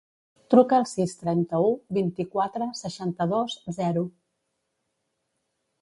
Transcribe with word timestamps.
Truca 0.53 0.77
al 0.77 0.85
sis, 0.91 1.13
trenta-u, 1.23 1.67
vint-i-quatre, 1.99 2.71
seixanta-dos, 2.81 3.61
zero. 3.81 4.05